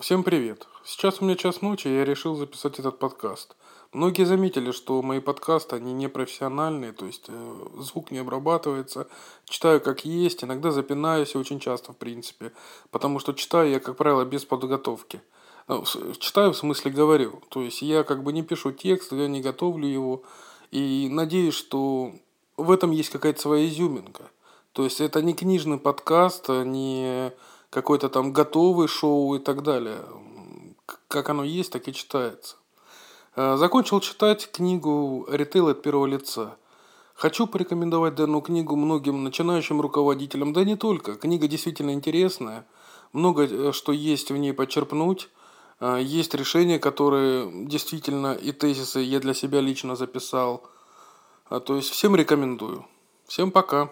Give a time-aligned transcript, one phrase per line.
[0.00, 0.66] Всем привет!
[0.82, 3.54] Сейчас у меня час ночи, и я решил записать этот подкаст.
[3.92, 9.08] Многие заметили, что мои подкасты, они не профессиональные, то есть э, звук не обрабатывается.
[9.44, 12.52] Читаю как есть, иногда запинаюсь, и очень часто, в принципе.
[12.90, 15.20] Потому что читаю я, как правило, без подготовки.
[15.68, 15.84] Ну,
[16.18, 17.42] читаю, в смысле говорю.
[17.50, 20.22] То есть я как бы не пишу текст, я не готовлю его.
[20.70, 22.12] И надеюсь, что
[22.56, 24.30] в этом есть какая-то своя изюминка.
[24.72, 27.34] То есть это не книжный подкаст, а не
[27.70, 30.00] какой-то там готовый шоу и так далее.
[31.08, 32.56] Как оно есть, так и читается.
[33.36, 36.56] Э, закончил читать книгу «Ритейл от первого лица».
[37.14, 41.14] Хочу порекомендовать данную книгу многим начинающим руководителям, да не только.
[41.14, 42.66] Книга действительно интересная.
[43.12, 45.28] Много э, что есть в ней почерпнуть.
[45.78, 50.64] Э, есть решения, которые действительно и тезисы я для себя лично записал.
[51.48, 52.86] То есть всем рекомендую.
[53.26, 53.90] Всем пока.